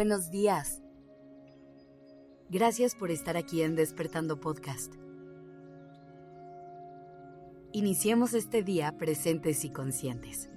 buenos 0.00 0.30
días. 0.30 0.82
Gracias 2.48 2.94
por 2.94 3.10
estar 3.10 3.36
aquí 3.36 3.60
en 3.60 3.76
Despertando 3.76 4.40
Podcast. 4.40 4.94
Iniciemos 7.72 8.32
este 8.32 8.62
día 8.62 8.96
presentes 8.96 9.62
y 9.62 9.68
conscientes. 9.68 10.48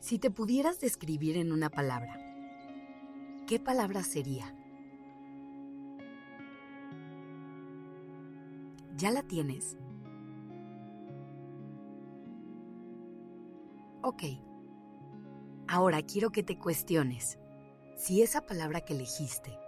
Si 0.00 0.18
te 0.18 0.30
pudieras 0.30 0.80
describir 0.80 1.36
en 1.36 1.52
una 1.52 1.68
palabra, 1.68 2.18
¿qué 3.46 3.60
palabra 3.60 4.04
sería? 4.04 4.56
¿Ya 8.96 9.10
la 9.10 9.22
tienes? 9.22 9.76
Ok. 14.00 14.51
Ahora 15.72 16.02
quiero 16.02 16.28
que 16.32 16.42
te 16.42 16.58
cuestiones 16.58 17.38
si 17.96 18.20
esa 18.20 18.42
palabra 18.42 18.82
que 18.82 18.92
elegiste 18.92 19.58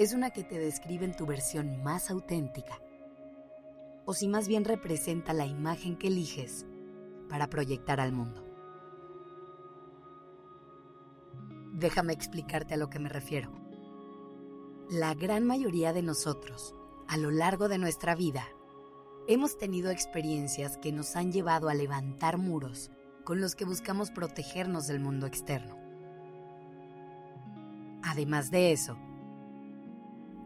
es 0.00 0.12
una 0.12 0.30
que 0.30 0.42
te 0.42 0.58
describe 0.58 1.04
en 1.04 1.14
tu 1.14 1.26
versión 1.26 1.80
más 1.84 2.10
auténtica 2.10 2.80
o 4.04 4.14
si 4.14 4.26
más 4.26 4.48
bien 4.48 4.64
representa 4.64 5.32
la 5.32 5.46
imagen 5.46 5.96
que 5.96 6.08
eliges 6.08 6.66
para 7.28 7.46
proyectar 7.46 8.00
al 8.00 8.10
mundo. 8.10 8.44
Déjame 11.72 12.14
explicarte 12.14 12.74
a 12.74 12.76
lo 12.76 12.90
que 12.90 12.98
me 12.98 13.08
refiero. 13.08 13.52
La 14.90 15.14
gran 15.14 15.46
mayoría 15.46 15.92
de 15.92 16.02
nosotros, 16.02 16.74
a 17.06 17.16
lo 17.16 17.30
largo 17.30 17.68
de 17.68 17.78
nuestra 17.78 18.16
vida, 18.16 18.44
hemos 19.28 19.56
tenido 19.56 19.92
experiencias 19.92 20.78
que 20.78 20.90
nos 20.90 21.14
han 21.14 21.30
llevado 21.30 21.68
a 21.68 21.74
levantar 21.74 22.38
muros 22.38 22.90
con 23.24 23.40
los 23.40 23.54
que 23.54 23.64
buscamos 23.64 24.10
protegernos 24.10 24.86
del 24.86 25.00
mundo 25.00 25.26
externo. 25.26 25.76
Además 28.02 28.50
de 28.50 28.72
eso, 28.72 28.98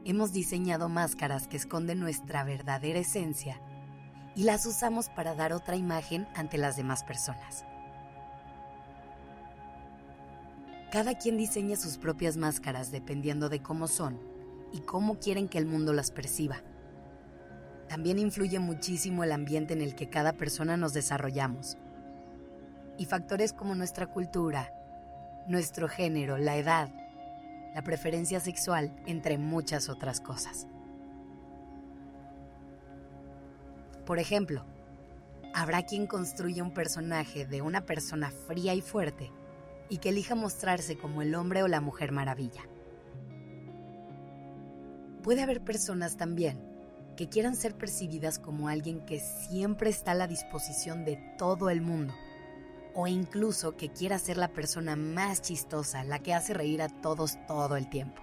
hemos 0.05 0.33
diseñado 0.33 0.89
máscaras 0.89 1.49
que 1.49 1.57
esconden 1.57 1.99
nuestra 1.99 2.45
verdadera 2.45 3.01
esencia 3.01 3.61
y 4.37 4.45
las 4.45 4.65
usamos 4.65 5.09
para 5.09 5.35
dar 5.35 5.53
otra 5.53 5.75
imagen 5.75 6.29
ante 6.35 6.57
las 6.57 6.77
demás 6.77 7.03
personas. 7.03 7.65
Cada 10.93 11.19
quien 11.19 11.37
diseña 11.37 11.77
sus 11.77 11.99
propias 11.99 12.37
máscaras 12.37 12.93
dependiendo 12.93 13.49
de 13.49 13.61
cómo 13.61 13.89
son 13.89 14.19
y 14.73 14.81
cómo 14.81 15.19
quieren 15.19 15.49
que 15.49 15.59
el 15.59 15.67
mundo 15.67 15.93
las 15.93 16.13
perciba. 16.13 16.63
También 17.89 18.19
influye 18.19 18.59
muchísimo 18.61 19.25
el 19.25 19.33
ambiente 19.33 19.75
en 19.75 19.83
el 19.83 19.95
que 19.95 20.09
cada 20.09 20.35
persona 20.35 20.77
nos 20.77 20.93
desarrollamos 20.93 21.77
y 22.99 23.07
factores 23.07 23.53
como 23.53 23.75
nuestra 23.75 24.09
cultura, 24.09 24.73
nuestro 25.47 25.89
género, 25.89 26.37
la 26.37 26.57
edad, 26.57 26.91
la 27.75 27.83
preferencia 27.83 28.41
sexual, 28.41 28.93
entre 29.07 29.39
muchas 29.39 29.89
otras 29.89 30.21
cosas. 30.21 30.67
Por 34.05 34.19
ejemplo, 34.19 34.65
habrá 35.55 35.83
quien 35.85 36.07
construya 36.07 36.63
un 36.63 36.75
personaje 36.75 37.47
de 37.47 37.63
una 37.63 37.87
persona 37.87 38.31
fría 38.31 38.75
y 38.75 38.81
fuerte 38.81 39.31
y 39.89 39.99
que 39.99 40.09
elija 40.11 40.35
mostrarse 40.35 40.99
como 40.99 41.23
el 41.23 41.35
hombre 41.35 41.63
o 41.63 41.69
la 41.69 41.81
mujer 41.81 42.11
maravilla. 42.11 42.63
Puede 45.23 45.43
haber 45.43 45.63
personas 45.63 46.17
también 46.17 46.61
que 47.17 47.29
quieran 47.29 47.55
ser 47.55 47.75
percibidas 47.75 48.39
como 48.39 48.69
alguien 48.69 49.05
que 49.05 49.21
siempre 49.21 49.91
está 49.91 50.13
a 50.13 50.15
la 50.15 50.27
disposición 50.27 51.05
de 51.05 51.17
todo 51.37 51.71
el 51.71 51.81
mundo 51.81 52.15
o 53.01 53.07
incluso 53.07 53.77
que 53.77 53.91
quiera 53.91 54.19
ser 54.19 54.39
la 54.39 54.49
persona 54.49 54.97
más 54.97 55.41
chistosa, 55.41 56.03
la 56.03 56.19
que 56.19 56.35
hace 56.35 56.53
reír 56.53 56.83
a 56.83 56.89
todos 56.89 57.39
todo 57.47 57.77
el 57.77 57.89
tiempo. 57.89 58.21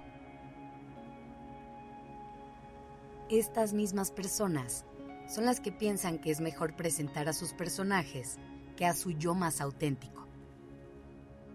Estas 3.29 3.71
mismas 3.71 4.11
personas 4.11 4.83
son 5.29 5.45
las 5.45 5.61
que 5.61 5.71
piensan 5.71 6.19
que 6.19 6.29
es 6.29 6.41
mejor 6.41 6.75
presentar 6.75 7.29
a 7.29 7.33
sus 7.33 7.53
personajes 7.53 8.37
que 8.75 8.85
a 8.85 8.93
su 8.93 9.11
yo 9.11 9.33
más 9.33 9.61
auténtico. 9.61 10.27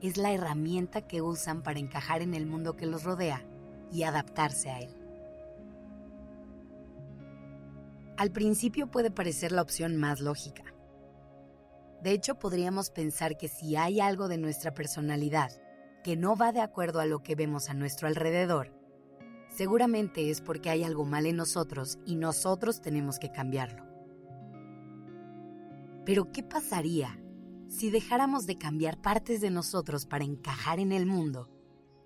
Es 0.00 0.16
la 0.16 0.32
herramienta 0.32 1.06
que 1.06 1.20
usan 1.20 1.62
para 1.62 1.78
encajar 1.78 2.22
en 2.22 2.32
el 2.32 2.46
mundo 2.46 2.74
que 2.74 2.86
los 2.86 3.04
rodea 3.04 3.44
y 3.92 4.04
adaptarse 4.04 4.70
a 4.70 4.78
él. 4.80 4.96
Al 8.16 8.30
principio 8.30 8.90
puede 8.90 9.10
parecer 9.10 9.52
la 9.52 9.60
opción 9.60 9.98
más 9.98 10.20
lógica, 10.20 10.69
de 12.02 12.12
hecho, 12.12 12.38
podríamos 12.38 12.90
pensar 12.90 13.36
que 13.36 13.48
si 13.48 13.76
hay 13.76 14.00
algo 14.00 14.28
de 14.28 14.38
nuestra 14.38 14.72
personalidad 14.72 15.50
que 16.02 16.16
no 16.16 16.34
va 16.34 16.50
de 16.50 16.62
acuerdo 16.62 17.00
a 17.00 17.06
lo 17.06 17.22
que 17.22 17.34
vemos 17.34 17.68
a 17.68 17.74
nuestro 17.74 18.08
alrededor, 18.08 18.74
seguramente 19.50 20.30
es 20.30 20.40
porque 20.40 20.70
hay 20.70 20.82
algo 20.82 21.04
mal 21.04 21.26
en 21.26 21.36
nosotros 21.36 21.98
y 22.06 22.16
nosotros 22.16 22.80
tenemos 22.80 23.18
que 23.18 23.30
cambiarlo. 23.30 23.84
Pero 26.06 26.32
¿qué 26.32 26.42
pasaría 26.42 27.20
si 27.68 27.90
dejáramos 27.90 28.46
de 28.46 28.56
cambiar 28.56 29.02
partes 29.02 29.42
de 29.42 29.50
nosotros 29.50 30.06
para 30.06 30.24
encajar 30.24 30.80
en 30.80 30.92
el 30.92 31.04
mundo 31.04 31.50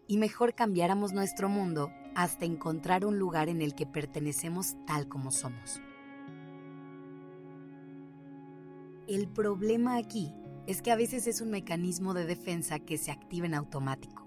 y 0.08 0.18
mejor 0.18 0.54
cambiáramos 0.54 1.12
nuestro 1.12 1.48
mundo 1.48 1.92
hasta 2.16 2.44
encontrar 2.44 3.06
un 3.06 3.18
lugar 3.18 3.48
en 3.48 3.62
el 3.62 3.76
que 3.76 3.86
pertenecemos 3.86 4.74
tal 4.86 5.08
como 5.08 5.30
somos? 5.30 5.80
El 9.06 9.28
problema 9.28 9.98
aquí 9.98 10.34
es 10.66 10.80
que 10.80 10.90
a 10.90 10.96
veces 10.96 11.26
es 11.26 11.42
un 11.42 11.50
mecanismo 11.50 12.14
de 12.14 12.24
defensa 12.24 12.78
que 12.78 12.96
se 12.96 13.10
activa 13.10 13.44
en 13.44 13.52
automático. 13.52 14.26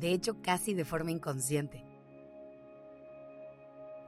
De 0.00 0.10
hecho, 0.10 0.42
casi 0.42 0.74
de 0.74 0.84
forma 0.84 1.12
inconsciente. 1.12 1.84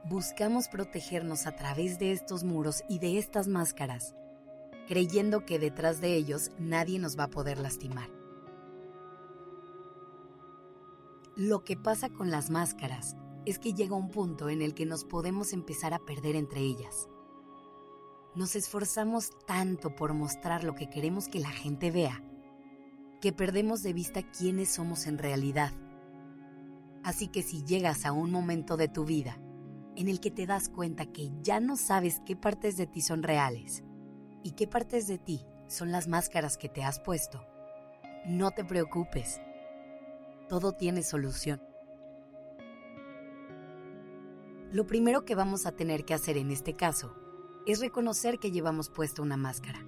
Buscamos 0.03 0.67
protegernos 0.67 1.47
a 1.47 1.55
través 1.55 1.99
de 1.99 2.11
estos 2.11 2.43
muros 2.43 2.83
y 2.89 2.99
de 2.99 3.17
estas 3.17 3.47
máscaras, 3.47 4.13
creyendo 4.89 5.45
que 5.45 5.57
detrás 5.57 6.01
de 6.01 6.15
ellos 6.15 6.51
nadie 6.59 6.99
nos 6.99 7.17
va 7.17 7.23
a 7.25 7.29
poder 7.29 7.57
lastimar. 7.57 8.09
Lo 11.37 11.63
que 11.63 11.77
pasa 11.77 12.09
con 12.09 12.29
las 12.29 12.49
máscaras 12.49 13.15
es 13.45 13.57
que 13.57 13.73
llega 13.73 13.95
un 13.95 14.09
punto 14.09 14.49
en 14.49 14.61
el 14.61 14.73
que 14.73 14.85
nos 14.85 15.05
podemos 15.05 15.53
empezar 15.53 15.93
a 15.93 15.99
perder 15.99 16.35
entre 16.35 16.59
ellas 16.59 17.07
nos 18.37 18.55
esforzamos 18.55 19.31
tanto 19.47 19.95
por 19.95 20.13
mostrar 20.13 20.63
lo 20.63 20.75
que 20.75 20.87
queremos 20.87 21.27
que 21.27 21.39
la 21.39 21.49
gente 21.49 21.89
vea, 21.89 22.21
que 23.19 23.33
perdemos 23.33 23.81
de 23.81 23.93
vista 23.93 24.21
quiénes 24.21 24.69
somos 24.69 25.07
en 25.07 25.17
realidad. 25.17 25.71
Así 27.03 27.29
que 27.29 27.41
si 27.41 27.63
llegas 27.63 28.05
a 28.05 28.11
un 28.11 28.29
momento 28.29 28.77
de 28.77 28.89
tu 28.89 29.05
vida 29.05 29.39
en 29.95 30.07
el 30.07 30.19
que 30.19 30.29
te 30.29 30.45
das 30.45 30.69
cuenta 30.69 31.07
que 31.07 31.31
ya 31.41 31.59
no 31.59 31.77
sabes 31.77 32.21
qué 32.27 32.35
partes 32.35 32.77
de 32.77 32.85
ti 32.85 33.01
son 33.01 33.23
reales 33.23 33.83
y 34.43 34.51
qué 34.51 34.67
partes 34.67 35.07
de 35.07 35.17
ti 35.17 35.43
son 35.67 35.91
las 35.91 36.07
máscaras 36.07 36.59
que 36.59 36.69
te 36.69 36.83
has 36.83 36.99
puesto, 36.99 37.43
no 38.27 38.51
te 38.51 38.63
preocupes. 38.63 39.41
Todo 40.47 40.73
tiene 40.73 41.01
solución. 41.01 41.59
Lo 44.71 44.85
primero 44.85 45.25
que 45.25 45.33
vamos 45.33 45.65
a 45.65 45.71
tener 45.71 46.05
que 46.05 46.13
hacer 46.13 46.37
en 46.37 46.51
este 46.51 46.75
caso 46.75 47.15
es 47.67 47.81
reconocer 47.81 48.39
que 48.39 48.49
llevamos 48.49 48.89
puesta 48.89 49.21
una 49.21 49.35
máscara. 49.35 49.85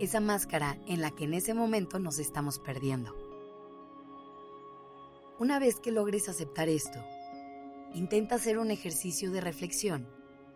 Esa 0.00 0.18
máscara 0.18 0.76
en 0.88 1.00
la 1.00 1.12
que 1.12 1.22
en 1.22 1.34
ese 1.34 1.54
momento 1.54 2.00
nos 2.00 2.18
estamos 2.18 2.58
perdiendo. 2.58 3.14
Una 5.38 5.60
vez 5.60 5.78
que 5.78 5.92
logres 5.92 6.28
aceptar 6.28 6.68
esto, 6.68 6.98
intenta 7.94 8.34
hacer 8.34 8.58
un 8.58 8.72
ejercicio 8.72 9.30
de 9.30 9.40
reflexión 9.40 10.08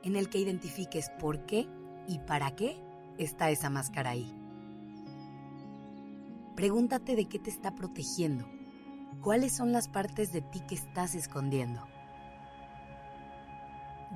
en 0.02 0.16
el 0.16 0.28
que 0.28 0.38
identifiques 0.38 1.08
por 1.20 1.46
qué 1.46 1.68
y 2.08 2.18
para 2.18 2.56
qué 2.56 2.76
está 3.16 3.50
esa 3.50 3.70
máscara 3.70 4.10
ahí. 4.10 4.34
Pregúntate 6.56 7.14
de 7.14 7.28
qué 7.28 7.38
te 7.38 7.50
está 7.50 7.76
protegiendo, 7.76 8.44
cuáles 9.20 9.54
son 9.54 9.70
las 9.70 9.86
partes 9.86 10.32
de 10.32 10.42
ti 10.42 10.62
que 10.66 10.74
estás 10.74 11.14
escondiendo. 11.14 11.86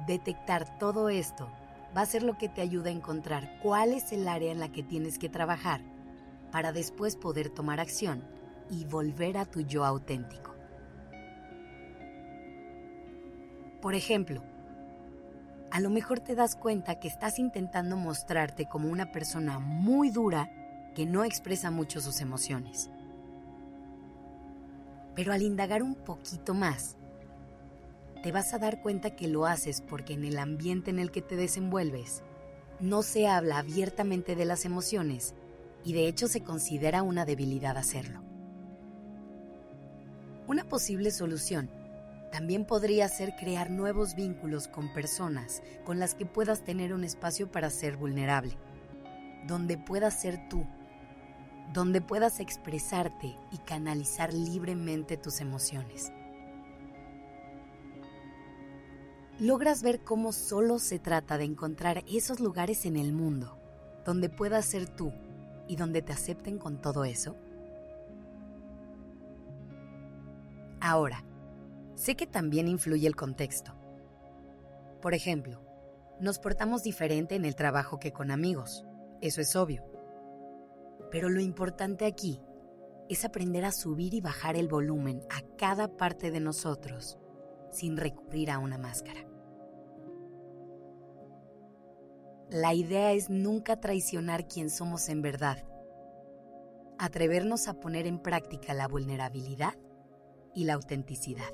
Detectar 0.08 0.78
todo 0.78 1.10
esto 1.10 1.48
va 1.96 2.02
a 2.02 2.06
ser 2.06 2.22
lo 2.22 2.38
que 2.38 2.48
te 2.48 2.60
ayuda 2.60 2.90
a 2.90 2.92
encontrar 2.92 3.58
cuál 3.62 3.92
es 3.92 4.12
el 4.12 4.28
área 4.28 4.52
en 4.52 4.60
la 4.60 4.70
que 4.70 4.82
tienes 4.82 5.18
que 5.18 5.28
trabajar 5.28 5.82
para 6.52 6.72
después 6.72 7.16
poder 7.16 7.50
tomar 7.50 7.80
acción 7.80 8.24
y 8.70 8.84
volver 8.84 9.36
a 9.36 9.44
tu 9.44 9.60
yo 9.60 9.84
auténtico. 9.84 10.54
Por 13.80 13.94
ejemplo, 13.94 14.42
a 15.70 15.80
lo 15.80 15.90
mejor 15.90 16.20
te 16.20 16.34
das 16.34 16.56
cuenta 16.56 17.00
que 17.00 17.08
estás 17.08 17.38
intentando 17.38 17.96
mostrarte 17.96 18.66
como 18.66 18.88
una 18.88 19.10
persona 19.12 19.58
muy 19.58 20.10
dura 20.10 20.50
que 20.94 21.06
no 21.06 21.24
expresa 21.24 21.70
mucho 21.70 22.00
sus 22.00 22.20
emociones. 22.20 22.90
Pero 25.14 25.32
al 25.32 25.42
indagar 25.42 25.82
un 25.82 25.94
poquito 25.94 26.54
más, 26.54 26.96
te 28.22 28.32
vas 28.32 28.52
a 28.52 28.58
dar 28.58 28.82
cuenta 28.82 29.16
que 29.16 29.28
lo 29.28 29.46
haces 29.46 29.80
porque 29.80 30.14
en 30.14 30.24
el 30.24 30.38
ambiente 30.38 30.90
en 30.90 30.98
el 30.98 31.10
que 31.10 31.22
te 31.22 31.36
desenvuelves 31.36 32.22
no 32.78 33.02
se 33.02 33.28
habla 33.28 33.58
abiertamente 33.58 34.36
de 34.36 34.44
las 34.44 34.64
emociones 34.64 35.34
y 35.84 35.92
de 35.92 36.06
hecho 36.06 36.28
se 36.28 36.42
considera 36.42 37.02
una 37.02 37.24
debilidad 37.24 37.76
hacerlo. 37.76 38.22
Una 40.46 40.64
posible 40.64 41.10
solución 41.10 41.70
también 42.32 42.64
podría 42.64 43.08
ser 43.08 43.34
crear 43.36 43.70
nuevos 43.70 44.14
vínculos 44.14 44.68
con 44.68 44.92
personas 44.92 45.62
con 45.84 45.98
las 45.98 46.14
que 46.14 46.26
puedas 46.26 46.64
tener 46.64 46.92
un 46.92 47.04
espacio 47.04 47.50
para 47.50 47.70
ser 47.70 47.96
vulnerable, 47.96 48.56
donde 49.46 49.78
puedas 49.78 50.20
ser 50.20 50.48
tú, 50.48 50.64
donde 51.72 52.00
puedas 52.00 52.40
expresarte 52.40 53.36
y 53.50 53.58
canalizar 53.58 54.32
libremente 54.32 55.16
tus 55.16 55.40
emociones. 55.40 56.12
Logras 59.40 59.82
ver 59.82 60.04
cómo 60.04 60.32
solo 60.32 60.78
se 60.78 60.98
trata 60.98 61.38
de 61.38 61.44
encontrar 61.44 62.04
esos 62.06 62.40
lugares 62.40 62.84
en 62.84 62.96
el 62.96 63.14
mundo 63.14 63.56
donde 64.04 64.28
puedas 64.28 64.66
ser 64.66 64.86
tú 64.86 65.14
y 65.66 65.76
donde 65.76 66.02
te 66.02 66.12
acepten 66.12 66.58
con 66.58 66.82
todo 66.82 67.04
eso. 67.04 67.36
Ahora, 70.78 71.24
sé 71.94 72.16
que 72.16 72.26
también 72.26 72.68
influye 72.68 73.06
el 73.06 73.16
contexto. 73.16 73.72
Por 75.00 75.14
ejemplo, 75.14 75.62
nos 76.20 76.38
portamos 76.38 76.82
diferente 76.82 77.34
en 77.34 77.46
el 77.46 77.56
trabajo 77.56 77.98
que 77.98 78.12
con 78.12 78.30
amigos, 78.30 78.84
eso 79.22 79.40
es 79.40 79.56
obvio. 79.56 79.82
Pero 81.10 81.30
lo 81.30 81.40
importante 81.40 82.04
aquí 82.04 82.42
es 83.08 83.24
aprender 83.24 83.64
a 83.64 83.72
subir 83.72 84.12
y 84.12 84.20
bajar 84.20 84.56
el 84.56 84.68
volumen 84.68 85.22
a 85.30 85.40
cada 85.56 85.96
parte 85.96 86.30
de 86.30 86.40
nosotros 86.40 87.18
sin 87.70 87.96
recurrir 87.96 88.50
a 88.50 88.58
una 88.58 88.76
máscara. 88.76 89.29
La 92.50 92.74
idea 92.74 93.12
es 93.12 93.30
nunca 93.30 93.78
traicionar 93.78 94.48
quien 94.48 94.70
somos 94.70 95.08
en 95.08 95.22
verdad. 95.22 95.64
Atrevernos 96.98 97.68
a 97.68 97.74
poner 97.74 98.08
en 98.08 98.18
práctica 98.18 98.74
la 98.74 98.88
vulnerabilidad 98.88 99.74
y 100.52 100.64
la 100.64 100.74
autenticidad. 100.74 101.48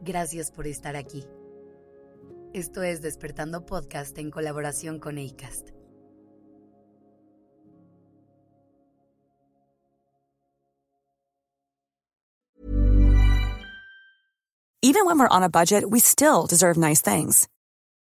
Gracias 0.00 0.50
por 0.50 0.66
estar 0.66 0.96
aquí. 0.96 1.24
Esto 2.52 2.82
es 2.82 3.02
Despertando 3.02 3.64
Podcast 3.64 4.18
en 4.18 4.32
colaboración 4.32 4.98
con 4.98 5.18
ACAST. 5.18 5.68
Even 14.82 15.06
when 15.06 15.20
we're 15.20 15.28
on 15.28 15.44
a 15.44 15.48
budget, 15.48 15.88
we 15.88 16.00
still 16.00 16.46
deserve 16.46 16.76
nice 16.76 17.00
things. 17.00 17.46